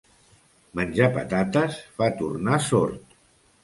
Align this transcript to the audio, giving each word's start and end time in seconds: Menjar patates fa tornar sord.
Menjar 0.79 1.11
patates 1.19 1.79
fa 2.01 2.11
tornar 2.23 2.61
sord. 2.73 3.19